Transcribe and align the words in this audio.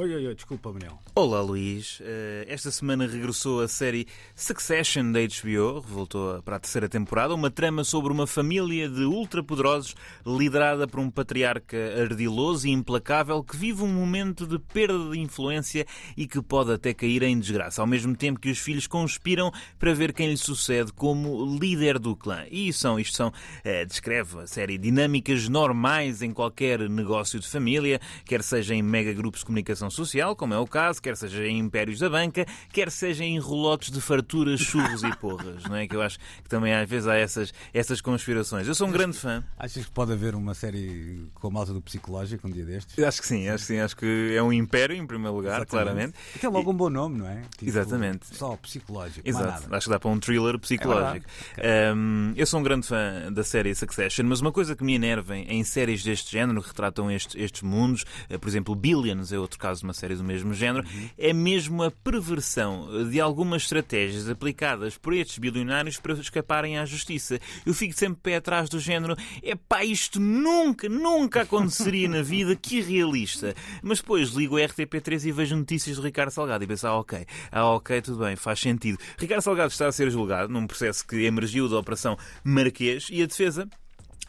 Oi, 0.00 0.14
oi, 0.14 0.26
oi, 0.28 0.34
desculpa, 0.36 0.72
Manel. 0.72 0.96
Olá 1.12 1.40
Luís, 1.40 2.00
Eh, 2.00 2.46
esta 2.48 2.70
semana 2.70 3.04
regressou 3.04 3.60
a 3.60 3.66
série 3.66 4.06
Succession 4.36 5.10
da 5.10 5.18
HBO, 5.18 5.80
voltou 5.80 6.40
para 6.44 6.54
a 6.54 6.60
terceira 6.60 6.88
temporada, 6.88 7.34
uma 7.34 7.50
trama 7.50 7.82
sobre 7.82 8.12
uma 8.12 8.24
família 8.24 8.88
de 8.88 9.02
ultrapoderosos 9.02 9.96
liderada 10.24 10.86
por 10.86 11.00
um 11.00 11.10
patriarca 11.10 11.76
ardiloso 12.00 12.68
e 12.68 12.70
implacável 12.70 13.42
que 13.42 13.56
vive 13.56 13.82
um 13.82 13.92
momento 13.92 14.46
de 14.46 14.60
perda 14.60 15.10
de 15.10 15.18
influência 15.18 15.84
e 16.16 16.28
que 16.28 16.40
pode 16.40 16.72
até 16.72 16.94
cair 16.94 17.24
em 17.24 17.36
desgraça, 17.36 17.80
ao 17.80 17.86
mesmo 17.88 18.14
tempo 18.14 18.38
que 18.38 18.52
os 18.52 18.58
filhos 18.60 18.86
conspiram 18.86 19.50
para 19.80 19.92
ver 19.92 20.12
quem 20.12 20.28
lhe 20.28 20.36
sucede 20.36 20.92
como 20.92 21.58
líder 21.58 21.98
do 21.98 22.14
clã. 22.14 22.44
E 22.52 22.72
são, 22.72 23.00
isto 23.00 23.16
são, 23.16 23.32
eh, 23.64 23.84
descreve 23.84 24.38
a 24.38 24.46
série, 24.46 24.78
dinâmicas 24.78 25.48
normais 25.48 26.22
em 26.22 26.32
qualquer 26.32 26.88
negócio 26.88 27.40
de 27.40 27.48
família, 27.48 28.00
quer 28.24 28.44
seja 28.44 28.76
em 28.76 28.82
mega 28.82 29.12
grupos 29.12 29.40
de 29.40 29.46
comunicação 29.46 29.87
social, 29.90 30.34
como 30.36 30.54
é 30.54 30.58
o 30.58 30.66
caso, 30.66 31.00
quer 31.00 31.16
seja 31.16 31.46
em 31.46 31.58
impérios 31.58 31.98
da 31.98 32.08
banca, 32.08 32.46
quer 32.72 32.90
seja 32.90 33.24
em 33.24 33.38
rolotes 33.38 33.90
de 33.90 34.00
farturas, 34.00 34.60
churros 34.60 35.02
e 35.02 35.16
porras, 35.16 35.64
não 35.64 35.76
é? 35.76 35.86
Que 35.86 35.96
eu 35.96 36.02
acho 36.02 36.18
que 36.18 36.48
também 36.48 36.74
às 36.74 36.88
vezes 36.88 37.06
há 37.08 37.16
essas, 37.16 37.52
essas 37.72 38.00
conspirações. 38.00 38.66
Eu 38.66 38.74
sou 38.74 38.88
um 38.88 38.92
grande 38.92 39.16
fã. 39.16 39.42
Achas 39.58 39.84
que 39.84 39.90
pode 39.90 40.12
haver 40.12 40.34
uma 40.34 40.54
série 40.54 41.26
com 41.34 41.48
a 41.48 41.50
malta 41.50 41.72
do 41.72 41.80
psicológico 41.80 42.46
um 42.46 42.50
dia 42.50 42.64
destes? 42.64 42.98
Acho 43.02 43.20
que 43.20 43.26
sim, 43.26 43.48
acho 43.48 43.64
que 43.64 43.72
sim, 43.74 43.78
acho 43.80 43.96
que 43.96 44.34
é 44.36 44.42
um 44.42 44.52
império 44.52 44.96
em 44.96 45.06
primeiro 45.06 45.34
lugar, 45.36 45.60
Exatamente. 45.62 45.70
claramente. 45.70 46.14
E 46.34 46.38
tem 46.38 46.50
logo 46.50 46.70
um 46.70 46.74
bom 46.74 46.90
nome, 46.90 47.18
não 47.18 47.26
é? 47.28 47.42
Tipo, 47.56 47.66
Exatamente. 47.66 48.26
Só 48.36 48.56
psicológico. 48.56 49.28
Exato, 49.28 49.74
acho 49.74 49.86
que 49.86 49.90
dá 49.90 49.98
para 49.98 50.10
um 50.10 50.18
thriller 50.18 50.58
psicológico. 50.58 51.26
É 51.56 51.78
Um, 51.94 52.32
eu 52.36 52.46
sou 52.46 52.60
um 52.60 52.62
grande 52.62 52.86
fã 52.86 53.32
da 53.32 53.42
série 53.44 53.74
Succession, 53.74 54.24
mas 54.26 54.40
uma 54.40 54.52
coisa 54.52 54.74
que 54.76 54.84
me 54.84 54.94
enerva 54.94 55.36
em, 55.36 55.44
em 55.58 55.64
séries 55.64 56.02
deste 56.02 56.32
género, 56.32 56.60
que 56.62 56.68
retratam 56.68 57.10
estes, 57.10 57.34
estes 57.36 57.62
mundos, 57.62 58.04
eh, 58.28 58.36
por 58.36 58.48
exemplo, 58.48 58.74
Billions 58.74 59.32
é 59.32 59.38
outro 59.38 59.58
caso 59.58 59.77
uma 59.82 59.92
série 59.92 60.14
do 60.14 60.24
mesmo 60.24 60.52
género, 60.54 60.86
é 61.16 61.32
mesmo 61.32 61.82
a 61.82 61.90
perversão 61.90 63.08
de 63.08 63.20
algumas 63.20 63.62
estratégias 63.62 64.28
aplicadas 64.28 64.96
por 64.96 65.14
estes 65.14 65.38
bilionários 65.38 65.98
para 65.98 66.14
escaparem 66.14 66.78
à 66.78 66.84
justiça. 66.84 67.38
Eu 67.64 67.74
fico 67.74 67.94
sempre 67.94 68.20
pé 68.22 68.36
atrás 68.36 68.68
do 68.68 68.78
género, 68.78 69.16
é 69.42 69.54
pá, 69.54 69.84
isto 69.84 70.20
nunca, 70.20 70.88
nunca 70.88 71.42
aconteceria 71.42 72.08
na 72.08 72.22
vida, 72.22 72.56
que 72.56 72.78
irrealista. 72.78 73.54
Mas 73.82 74.00
depois 74.00 74.30
ligo 74.30 74.56
a 74.56 74.60
RTP3 74.60 75.26
e 75.26 75.32
vejo 75.32 75.56
notícias 75.56 75.96
de 75.96 76.02
Ricardo 76.02 76.30
Salgado 76.30 76.64
e 76.64 76.66
penso, 76.66 76.86
ah, 76.86 76.98
ok, 76.98 77.26
ah, 77.50 77.66
ok, 77.66 78.02
tudo 78.02 78.24
bem, 78.24 78.36
faz 78.36 78.60
sentido. 78.60 78.98
Ricardo 79.18 79.42
Salgado 79.42 79.70
está 79.70 79.86
a 79.86 79.92
ser 79.92 80.10
julgado 80.10 80.52
num 80.52 80.66
processo 80.66 81.06
que 81.06 81.24
emergiu 81.24 81.68
da 81.68 81.78
Operação 81.78 82.16
Marquês 82.44 83.08
e 83.10 83.22
a 83.22 83.26
defesa 83.26 83.68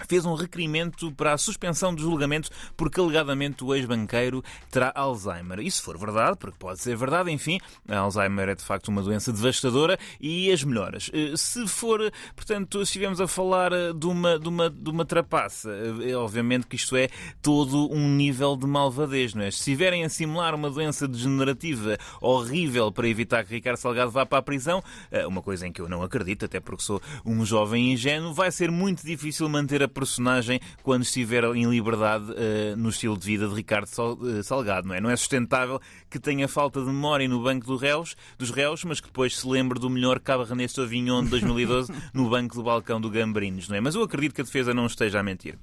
fez 0.08 0.26
um 0.26 0.34
requerimento 0.34 1.12
para 1.12 1.34
a 1.34 1.38
suspensão 1.38 1.94
dos 1.94 2.04
julgamentos 2.04 2.50
porque 2.78 3.00
alegadamente 3.00 3.64
o 3.64 3.74
ex-banqueiro 3.76 4.44
terá 4.72 4.92
Alzheimer. 4.96 5.60
Se 5.72 5.82
for 5.82 5.98
verdade, 5.98 6.38
porque 6.38 6.58
pode 6.58 6.82
ser 6.82 6.96
verdade, 6.96 7.32
enfim, 7.32 7.60
Alzheimer 7.88 8.50
é 8.50 8.56
de 8.56 8.64
facto 8.64 8.88
uma 8.88 9.02
doença 9.02 9.32
devastadora 9.32 9.98
e 10.20 10.52
as 10.52 10.64
melhoras. 10.64 11.10
Eh, 11.14 11.34
Se 11.36 11.68
for, 11.68 12.12
portanto, 12.36 12.78
se 12.80 12.84
estivermos 12.84 13.22
a 13.22 13.28
falar 13.28 13.72
eh, 13.72 13.94
de 13.94 14.08
uma, 14.08 14.40
de 14.40 14.48
uma, 14.48 14.70
de 14.70 14.90
uma 14.90 15.06
trapaça, 15.06 15.70
eh, 15.70 16.12
é 16.12 16.16
obviamente 16.16 16.68
que 16.68 16.76
isto 16.76 16.96
é 16.96 17.10
todo 17.42 17.92
um 17.92 18.10
nível 18.10 18.56
de 18.56 18.66
malvadez, 18.66 19.34
não 19.34 19.44
é? 19.44 19.52
Se 19.52 19.58
estiverem 19.58 20.04
a 20.04 20.10
simular 20.10 20.56
uma 20.56 20.70
doença 20.70 21.08
degenerativa 21.08 21.98
horrível 22.22 22.92
para 22.92 23.08
evitar 23.08 23.44
que 23.46 23.54
Ricardo 23.54 23.78
Salgado 23.78 24.12
vá 24.12 24.26
para 24.26 24.40
a 24.40 24.42
prisão, 24.42 24.84
uma 25.28 25.42
coisa 25.42 25.68
em 25.68 25.72
que 25.72 25.82
eu 25.82 25.90
não 25.90 26.02
acredito, 26.02 26.46
até 26.46 26.60
porque 26.60 26.84
sou 26.84 27.02
um 27.26 27.46
jovem 27.46 27.94
ingênuo, 27.94 28.34
vai 28.34 28.52
ser 28.52 28.72
muito 28.72 29.06
difícil 29.06 29.48
manter 29.50 29.79
a 29.84 29.88
personagem 29.88 30.60
quando 30.84 31.04
estiver 31.04 31.44
em 31.56 31.70
liberdade 31.70 32.34
eh, 32.36 32.76
no 32.76 32.90
estilo 32.90 33.18
de 33.18 33.26
vida 33.26 33.48
de 33.48 33.56
Ricardo 33.56 33.88
eh, 33.88 34.44
Salgado, 34.44 34.88
não 34.88 34.96
é? 34.96 35.02
Não 35.02 35.10
é 35.10 35.16
sustentável 35.16 35.80
que 36.10 36.20
tenha 36.20 36.48
falta 36.48 36.80
de 36.80 36.88
memória 36.88 37.28
no 37.28 37.42
banco 37.42 37.66
do 37.66 37.76
réus, 37.76 38.16
dos 38.38 38.52
réus, 38.52 38.84
mas 38.84 39.00
que 39.00 39.08
depois 39.08 39.38
se 39.38 39.48
lembre 39.48 39.80
do 39.80 39.90
melhor 39.90 40.20
Cabernet 40.20 40.72
Sauvignon 40.72 41.24
de 41.24 41.30
2012 41.30 41.92
no 42.14 42.30
banco 42.30 42.56
do 42.56 42.64
balcão 42.64 43.00
do 43.00 43.10
Gambarinos, 43.10 43.68
não 43.68 43.76
é? 43.76 43.82
Mas 43.82 43.96
eu 43.96 44.04
acredito 44.04 44.34
que 44.34 44.42
a 44.42 44.44
defesa 44.44 44.74
não 44.74 44.86
esteja 44.86 45.20
a 45.20 45.24
mentir. 45.24 45.58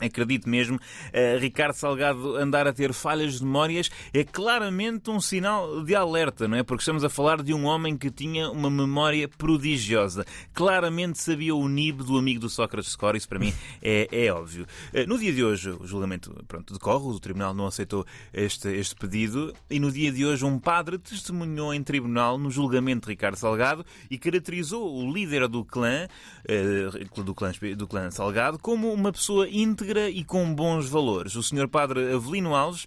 Acredito 0.00 0.48
mesmo, 0.48 0.78
eh, 1.12 1.38
Ricardo 1.38 1.74
Salgado 1.74 2.36
andar 2.36 2.66
a 2.66 2.72
ter 2.72 2.92
falhas 2.92 3.38
de 3.38 3.44
memórias 3.44 3.90
é 4.12 4.24
claramente 4.24 5.10
um 5.10 5.20
sinal 5.20 5.82
de 5.84 5.94
alerta, 5.94 6.48
não 6.48 6.56
é? 6.56 6.62
Porque 6.62 6.82
estamos 6.82 7.04
a 7.04 7.08
falar 7.08 7.42
de 7.42 7.54
um 7.54 7.64
homem 7.64 7.96
que 7.96 8.10
tinha 8.10 8.50
uma 8.50 8.68
memória 8.70 9.28
prodigiosa. 9.28 10.24
Claramente 10.52 11.18
sabia 11.18 11.54
o 11.54 11.68
NIB 11.68 12.02
do 12.02 12.18
amigo 12.18 12.40
do 12.40 12.50
Sócrates 12.50 12.90
Score, 12.92 13.16
isso 13.16 13.28
para 13.28 13.38
mim 13.38 13.52
é, 13.80 14.08
é 14.10 14.32
óbvio. 14.32 14.66
Eh, 14.92 15.06
No 15.06 15.18
dia 15.18 15.32
de 15.32 15.44
hoje, 15.44 15.70
o 15.70 15.86
julgamento 15.86 16.34
pronto, 16.48 16.72
decorre, 16.74 17.06
o 17.06 17.20
tribunal 17.20 17.54
não 17.54 17.66
aceitou 17.66 18.04
este, 18.32 18.68
este 18.68 18.94
pedido, 18.96 19.54
e 19.70 19.78
no 19.78 19.90
dia 19.92 20.10
de 20.10 20.24
hoje, 20.26 20.44
um 20.44 20.58
padre 20.58 20.98
testemunhou 20.98 21.72
em 21.72 21.82
tribunal 21.82 22.36
no 22.36 22.50
julgamento 22.50 23.06
de 23.06 23.12
Ricardo 23.12 23.36
Salgado 23.36 23.86
e 24.10 24.18
caracterizou 24.18 24.92
o 24.92 25.12
líder 25.12 25.46
do 25.48 25.64
clã, 25.64 26.08
eh, 26.46 26.88
do 27.24 27.34
clã, 27.34 27.52
do 27.76 27.86
clã 27.86 28.10
Salgado, 28.10 28.58
como 28.58 28.92
uma 28.92 29.12
pessoa 29.12 29.48
íntegra 29.48 29.83
e 30.08 30.24
com 30.24 30.54
bons 30.54 30.88
valores. 30.88 31.34
O 31.34 31.42
senhor 31.42 31.68
padre 31.68 32.12
Avelino 32.12 32.54
Alves 32.54 32.86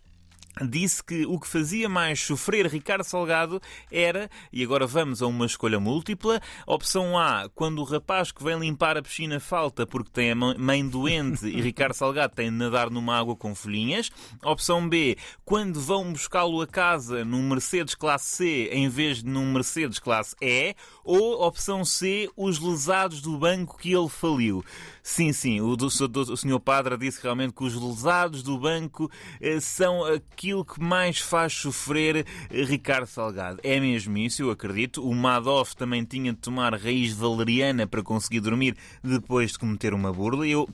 disse 0.66 1.03
que 1.03 1.25
o 1.25 1.40
que 1.40 1.47
fazia 1.47 1.90
mais 1.90 2.22
sofrer 2.22 2.68
Ricardo 2.68 3.03
Salgado 3.03 3.62
era, 3.91 4.29
e 4.51 4.63
agora 4.63 4.88
vamos 4.88 5.22
a 5.22 5.28
uma 5.28 5.45
escolha 5.45 5.79
múltipla, 5.79 6.41
opção 6.66 7.18
A, 7.18 7.50
quando 7.53 7.79
o 7.79 7.84
rapaz 7.84 8.31
que 8.31 8.44
vem 8.44 8.59
limpar 8.59 8.97
a 8.97 9.01
piscina 9.01 9.40
falta 9.40 9.85
porque 9.85 10.12
tem 10.12 10.31
a 10.31 10.35
mãe 10.35 10.88
doente 10.88 11.46
e 11.47 11.62
Ricardo 11.62 11.94
Salgado 11.96 12.35
tem 12.35 12.50
de 12.50 12.57
nadar 12.57 12.90
numa 12.90 13.17
água 13.17 13.35
com 13.35 13.53
folhinhas, 13.53 14.09
opção 14.44 14.88
B, 14.88 15.17
quando 15.46 15.79
vão 15.79 16.12
buscá-lo 16.12 16.62
a 16.62 16.67
casa 16.67 17.23
num 17.23 17.47
Mercedes 17.47 17.96
classe 17.96 18.38
C 18.38 18.69
em 18.72 18.90
vez 18.90 19.23
de 19.23 19.29
num 19.29 19.51
Mercedes 19.51 20.00
classe 20.00 20.35
E, 20.41 20.75
ou 21.03 21.46
opção 21.46 21.85
C, 21.85 22.29
os 22.35 22.59
lesados 22.59 23.22
do 23.22 23.38
banco 23.38 23.78
que 23.78 23.94
ele 23.94 24.09
faliu. 24.09 24.63
Sim, 25.01 25.31
sim, 25.31 25.62
o, 25.62 25.75
do, 25.75 25.88
o 25.88 26.38
senhor 26.38 26.59
padre 26.59 26.97
disse 26.97 27.22
realmente 27.23 27.53
que 27.53 27.63
os 27.63 27.73
lesados 27.73 28.44
do 28.44 28.57
banco 28.57 29.09
eh, 29.40 29.59
são 29.59 30.01
aquilo 30.47 30.63
que 30.63 30.81
mais 30.81 31.19
faz 31.19 31.52
sofrer 31.53 32.25
eh, 32.50 32.63
Ricardo 32.63 33.06
Salgado. 33.06 33.59
É 33.63 33.80
mesmo 33.80 34.18
isso, 34.18 34.41
eu 34.41 34.50
acredito. 34.50 35.06
O 35.06 35.13
Madoff 35.13 35.75
também 35.75 36.06
tinha 36.06 36.31
de 36.31 36.40
tomar 36.40 36.74
raiz 36.74 37.12
valeriana 37.12 37.85
para 37.85 38.02
conseguir 38.02 38.40
dormir 38.40 38.78
depois 39.03 39.52
de 39.52 39.59
cometer 39.59 39.94
uma 39.94 40.13
burla. 40.13 40.47
Eu 40.47 40.69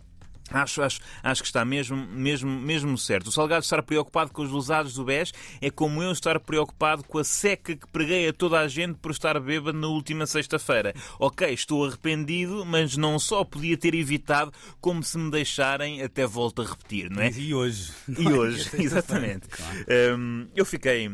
Acho, 0.54 0.84
acho, 0.84 1.02
acho 1.24 1.42
que 1.42 1.48
está 1.48 1.66
mesmo, 1.66 1.98
mesmo, 1.98 2.50
mesmo 2.50 2.98
certo. 2.98 3.28
O 3.28 3.32
Salgado 3.32 3.64
estar 3.64 3.82
preocupado 3.82 4.32
com 4.32 4.44
os 4.44 4.52
lesados 4.52 4.94
do 4.94 5.04
BES 5.04 5.34
é 5.60 5.72
como 5.72 6.04
eu 6.04 6.12
estar 6.12 6.40
preocupado 6.40 7.04
com 7.04 7.18
a 7.18 7.24
seca 7.24 7.76
que 7.76 7.88
preguei 7.88 8.28
a 8.30 8.34
toda 8.34 8.60
a 8.60 8.68
gente 8.68 8.94
por 9.00 9.10
estar 9.10 9.40
bêbado 9.40 9.78
na 9.78 9.88
última 9.88 10.28
sexta-feira. 10.28 10.94
Ok, 11.20 11.52
estou 11.52 11.86
arrependido, 11.86 12.64
mas 12.64 12.96
não 12.96 13.18
só 13.18 13.44
podia 13.44 13.76
ter 13.76 13.96
evitado, 13.96 14.54
como 14.80 15.02
se 15.02 15.18
me 15.18 15.32
deixarem, 15.32 16.04
até 16.04 16.28
volto 16.28 16.62
a 16.62 16.66
repetir, 16.66 17.10
não 17.10 17.22
é? 17.22 17.32
E 17.32 17.54
hoje? 17.54 17.92
E 18.08 18.28
hoje, 18.28 18.70
exatamente. 18.78 19.48
Hum, 20.16 20.48
eu 20.56 20.66
fiquei. 20.66 21.10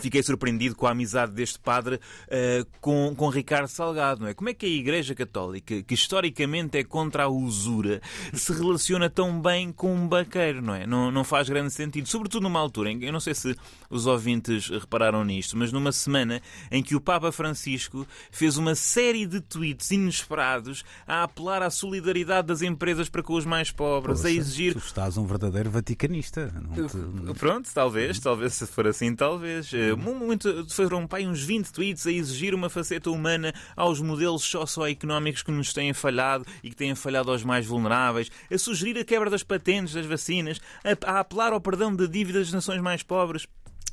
Fiquei 0.00 0.22
surpreendido 0.22 0.74
com 0.76 0.86
a 0.86 0.90
amizade 0.90 1.32
deste 1.32 1.58
padre 1.58 2.00
eh, 2.28 2.64
com, 2.80 3.14
com 3.16 3.28
Ricardo 3.28 3.68
Salgado. 3.68 4.20
Não 4.22 4.28
é? 4.28 4.34
Como 4.34 4.48
é 4.48 4.54
que 4.54 4.66
a 4.66 4.68
Igreja 4.68 5.14
Católica, 5.14 5.82
que 5.82 5.94
historicamente 5.94 6.78
é 6.78 6.84
contra 6.84 7.24
a 7.24 7.28
usura, 7.28 8.00
se 8.32 8.52
relaciona 8.52 9.08
tão 9.10 9.40
bem 9.40 9.72
com 9.72 9.94
um 9.94 10.06
banqueiro? 10.08 10.62
Não, 10.62 10.74
é? 10.74 10.86
não, 10.86 11.10
não 11.10 11.24
faz 11.24 11.48
grande 11.48 11.72
sentido. 11.72 12.08
Sobretudo 12.08 12.42
numa 12.44 12.60
altura 12.60 12.90
em 12.90 12.98
que, 12.98 13.04
eu 13.06 13.12
não 13.12 13.20
sei 13.20 13.34
se 13.34 13.56
os 13.90 14.06
ouvintes 14.06 14.68
repararam 14.68 15.24
nisto, 15.24 15.56
mas 15.56 15.72
numa 15.72 15.92
semana 15.92 16.40
em 16.70 16.82
que 16.82 16.94
o 16.94 17.00
Papa 17.00 17.32
Francisco 17.32 18.06
fez 18.30 18.56
uma 18.56 18.74
série 18.74 19.26
de 19.26 19.40
tweets 19.40 19.90
inesperados 19.90 20.84
a 21.06 21.22
apelar 21.24 21.62
à 21.62 21.70
solidariedade 21.70 22.48
das 22.48 22.62
empresas 22.62 23.08
para 23.08 23.22
com 23.22 23.34
os 23.34 23.44
mais 23.44 23.70
pobres, 23.70 24.20
a 24.20 24.22
Poxa, 24.24 24.34
exigir 24.34 24.72
Tu 24.74 24.78
estás 24.78 25.16
um 25.16 25.24
verdadeiro 25.26 25.70
vaticanista. 25.70 26.52
Não 26.76 26.86
te- 26.86 27.38
Pronto, 27.38 27.68
talvez, 27.72 28.18
talvez 28.18 28.54
se 28.54 28.66
for 28.66 28.86
assim, 28.86 29.14
talvez. 29.14 29.70
Mu- 29.96 30.14
Muito, 30.14 30.66
foram 30.70 31.06
pai, 31.06 31.26
uns 31.26 31.42
20 31.42 31.72
tweets 31.72 32.06
a 32.06 32.12
exigir 32.12 32.54
uma 32.54 32.68
faceta 32.68 33.10
humana 33.10 33.52
aos 33.76 34.00
modelos 34.00 34.42
socioeconómicos 34.44 35.42
que 35.42 35.50
nos 35.50 35.72
têm 35.72 35.92
falhado 35.92 36.44
e 36.62 36.70
que 36.70 36.76
têm 36.76 36.94
falhado 36.94 37.30
aos 37.30 37.42
mais 37.44 37.64
vulneráveis, 37.66 38.30
a 38.52 38.58
sugerir 38.58 38.98
a 38.98 39.04
quebra 39.04 39.30
das 39.30 39.42
patentes 39.42 39.94
das 39.94 40.06
vacinas, 40.06 40.60
a, 40.84 41.10
a 41.12 41.20
apelar 41.20 41.52
ao 41.52 41.60
perdão 41.60 41.94
de 41.94 42.06
dívidas 42.08 42.46
das 42.46 42.52
nações 42.54 42.80
mais 42.80 43.02
pobres 43.02 43.46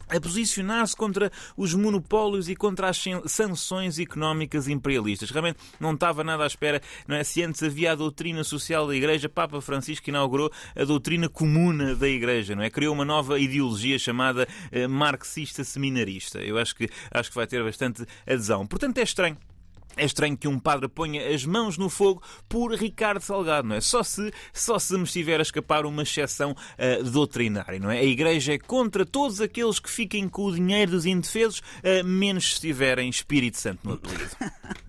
a 0.09 0.19
posicionar-se 0.19 0.95
contra 0.95 1.31
os 1.57 1.73
monopólios 1.73 2.49
e 2.49 2.55
contra 2.55 2.89
as 2.89 2.97
san- 2.97 3.27
sanções 3.27 3.99
económicas 3.99 4.67
imperialistas. 4.67 5.29
Realmente 5.31 5.57
não 5.79 5.93
estava 5.93 6.23
nada 6.23 6.43
à 6.43 6.47
espera, 6.47 6.81
não 7.07 7.15
é? 7.15 7.23
Se 7.23 7.41
antes 7.43 7.61
havia 7.63 7.91
a 7.91 7.95
doutrina 7.95 8.43
social 8.43 8.87
da 8.87 8.95
Igreja, 8.95 9.27
Papa 9.29 9.59
Francisco 9.61 10.09
inaugurou 10.09 10.51
a 10.75 10.83
doutrina 10.83 11.27
comuna 11.29 11.95
da 11.95 12.07
Igreja, 12.07 12.55
não 12.55 12.63
é? 12.63 12.69
Criou 12.69 12.93
uma 12.93 13.05
nova 13.05 13.39
ideologia 13.39 13.97
chamada 13.97 14.47
eh, 14.71 14.87
marxista 14.87 15.63
seminarista. 15.63 16.39
Eu 16.39 16.57
acho 16.57 16.75
que, 16.75 16.89
acho 17.11 17.29
que 17.29 17.35
vai 17.35 17.47
ter 17.47 17.63
bastante 17.63 18.05
adesão. 18.25 18.65
Portanto, 18.67 18.97
é 18.97 19.03
estranho 19.03 19.37
É 19.97 20.05
estranho 20.05 20.37
que 20.37 20.47
um 20.47 20.59
padre 20.59 20.87
ponha 20.87 21.27
as 21.33 21.45
mãos 21.45 21.77
no 21.77 21.89
fogo 21.89 22.21
por 22.49 22.73
Ricardo 22.73 23.21
Salgado, 23.21 23.67
não 23.67 23.75
é? 23.75 23.81
Só 23.81 24.03
se, 24.03 24.31
só 24.53 24.77
se 24.77 24.97
me 24.97 25.03
estiver 25.03 25.39
a 25.39 25.43
escapar 25.43 25.85
uma 25.85 26.03
exceção 26.03 26.51
uh, 26.51 27.03
doutrinária, 27.03 27.79
não 27.79 27.89
é? 27.89 27.99
A 27.99 28.03
Igreja 28.03 28.53
é 28.53 28.57
contra 28.57 29.05
todos 29.05 29.41
aqueles 29.41 29.79
que 29.79 29.89
fiquem 29.89 30.27
com 30.27 30.45
o 30.45 30.53
dinheiro 30.53 30.91
dos 30.91 31.05
indefesos, 31.05 31.59
uh, 31.59 32.05
menos 32.05 32.55
se 32.55 32.61
tiverem 32.61 33.09
Espírito 33.09 33.57
Santo 33.57 33.79
no 33.83 33.93
apelido. 33.93 34.35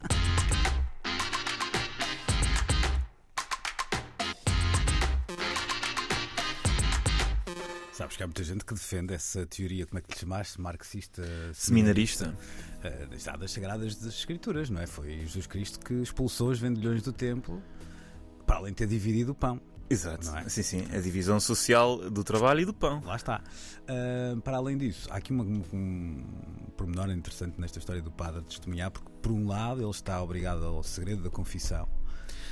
Sabes 7.96 8.14
que 8.14 8.22
há 8.22 8.26
muita 8.26 8.44
gente 8.44 8.62
que 8.62 8.74
defende 8.74 9.14
essa 9.14 9.46
teoria, 9.46 9.86
como 9.86 9.98
é 9.98 10.02
que 10.02 10.12
lhe 10.12 10.18
chamaste? 10.18 10.60
Marxista? 10.60 11.22
Seminarista? 11.54 12.36
Uh, 12.84 13.18
já 13.18 13.34
das 13.36 13.50
Sagradas 13.50 13.96
das 13.96 14.12
Escrituras, 14.12 14.68
não 14.68 14.82
é? 14.82 14.86
Foi 14.86 15.20
Jesus 15.20 15.46
Cristo 15.46 15.80
que 15.80 15.94
expulsou 15.94 16.50
os 16.50 16.60
vendilhões 16.60 17.00
do 17.00 17.10
templo 17.10 17.62
para 18.46 18.56
além 18.56 18.72
de 18.72 18.76
ter 18.76 18.86
dividido 18.86 19.32
o 19.32 19.34
pão. 19.34 19.58
Exato. 19.88 20.28
É? 20.36 20.46
Sim, 20.46 20.62
sim. 20.62 20.86
A 20.94 21.00
divisão 21.00 21.40
social 21.40 22.10
do 22.10 22.22
trabalho 22.22 22.60
e 22.60 22.64
do 22.66 22.74
pão. 22.74 23.00
Lá 23.02 23.16
está. 23.16 23.42
Uh, 23.88 24.38
para 24.42 24.58
além 24.58 24.76
disso, 24.76 25.08
há 25.10 25.16
aqui 25.16 25.32
uma, 25.32 25.44
um, 25.44 25.62
um 25.72 26.24
pormenor 26.76 27.10
interessante 27.10 27.58
nesta 27.58 27.78
história 27.78 28.02
do 28.02 28.12
padre 28.12 28.42
testemunhar, 28.42 28.90
porque, 28.90 29.10
por 29.22 29.32
um 29.32 29.46
lado, 29.46 29.80
ele 29.80 29.90
está 29.90 30.22
obrigado 30.22 30.62
ao 30.66 30.82
segredo 30.82 31.22
da 31.22 31.30
confissão. 31.30 31.88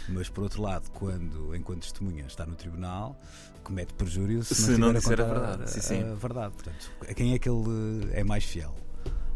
Mas 0.08 0.28
por 0.28 0.44
outro 0.44 0.62
lado, 0.62 0.90
quando 0.90 1.54
enquanto 1.54 1.82
testemunha 1.82 2.26
está 2.26 2.44
no 2.44 2.54
tribunal, 2.54 3.18
comete 3.62 3.94
perjúrio 3.94 4.42
se, 4.44 4.54
se 4.54 4.70
não, 4.72 4.88
não 4.88 4.94
disser 4.94 5.20
a, 5.20 5.24
a 5.24 5.26
verdade. 5.26 5.62
A, 5.62 5.66
sim, 5.66 5.80
sim. 5.80 6.02
a 6.02 6.14
verdade. 6.14 6.52
Portanto, 6.54 6.90
a 7.08 7.14
quem 7.14 7.32
é 7.34 7.38
que 7.38 7.48
ele 7.48 8.10
é 8.12 8.22
mais 8.22 8.44
fiel? 8.44 8.74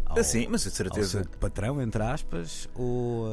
Ao, 0.09 0.25
Sim, 0.25 0.47
mas 0.51 0.63
de 0.65 0.71
certeza. 0.71 1.19
Ao 1.19 1.25
seu 1.25 1.39
patrão, 1.39 1.83
entre 1.83 2.03
aspas, 2.03 2.69
ou 2.75 3.27
uh, 3.27 3.31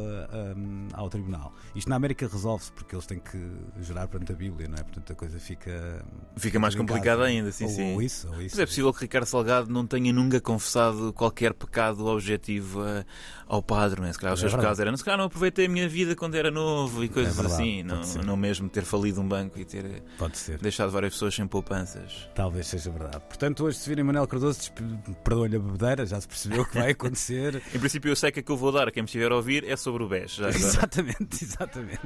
um, 0.57 0.87
ao 0.93 1.09
tribunal. 1.09 1.53
Isto 1.73 1.89
na 1.89 1.95
América 1.95 2.27
resolve-se 2.27 2.71
porque 2.71 2.95
eles 2.95 3.05
têm 3.05 3.19
que 3.19 3.37
jurar 3.81 4.07
perante 4.07 4.31
a 4.31 4.35
Bíblia, 4.35 4.67
não 4.67 4.77
é? 4.77 4.83
Portanto 4.83 5.11
a 5.11 5.15
coisa 5.15 5.39
fica. 5.39 6.05
Fica 6.35 6.59
mais 6.59 6.75
complicada 6.75 7.23
ainda, 7.23 7.51
sim, 7.51 7.65
ou, 7.65 7.69
sim. 7.69 7.93
Ou 7.93 8.01
isso, 8.01 8.27
ou 8.27 8.41
isso. 8.41 8.55
Mas 8.55 8.59
é 8.59 8.65
possível 8.65 8.93
que 8.93 9.01
Ricardo 9.01 9.25
Salgado 9.25 9.71
não 9.71 9.87
tenha 9.87 10.11
nunca 10.11 10.41
confessado 10.41 11.13
qualquer 11.13 11.53
pecado 11.53 12.05
objetivo 12.05 12.81
uh, 12.81 13.05
ao 13.47 13.63
padre, 13.63 14.01
não 14.01 14.07
é? 14.07 14.13
Se 14.13 14.19
calhar 14.19 14.33
os 14.33 14.39
seus 14.39 14.53
é 14.53 14.57
pecados 14.57 14.79
eram, 14.79 14.95
se 14.97 15.03
calhar 15.03 15.17
não 15.17 15.25
aproveitei 15.25 15.65
a 15.67 15.69
minha 15.69 15.87
vida 15.87 16.15
quando 16.15 16.35
era 16.35 16.51
novo 16.51 17.03
e 17.03 17.09
coisas 17.09 17.37
é 17.37 17.41
verdade, 17.41 17.61
assim. 17.61 17.83
Não, 17.83 18.01
não 18.23 18.37
mesmo 18.37 18.67
ter 18.69 18.83
falido 18.83 19.21
um 19.21 19.27
banco 19.27 19.59
e 19.59 19.65
ter 19.65 20.03
deixado 20.61 20.91
várias 20.91 21.13
pessoas 21.13 21.35
sem 21.35 21.47
poupanças. 21.47 22.29
Talvez 22.35 22.67
seja 22.67 22.91
verdade. 22.91 23.19
Portanto, 23.27 23.63
hoje, 23.63 23.77
se 23.77 23.87
virem 23.87 24.03
Manuel 24.03 24.27
Cardoso, 24.27 24.59
perdoa-lhe 25.23 25.55
a 25.55 25.59
bebedeira, 25.59 26.05
já 26.05 26.19
se 26.19 26.27
percebeu 26.27 26.64
o 26.65 26.71
que 26.71 26.77
vai 26.79 26.91
acontecer. 26.91 27.61
Em 27.73 27.79
princípio, 27.79 28.09
eu 28.09 28.15
sei 28.15 28.31
que 28.31 28.39
a 28.39 28.43
que 28.43 28.51
eu 28.51 28.57
vou 28.57 28.71
dar 28.71 28.87
a 28.87 28.91
quem 28.91 29.03
me 29.03 29.07
estiver 29.07 29.31
a 29.31 29.35
ouvir 29.35 29.63
é 29.67 29.75
sobre 29.75 30.03
o 30.03 30.07
BES. 30.07 30.39
exatamente, 30.39 31.43
exatamente. 31.43 31.99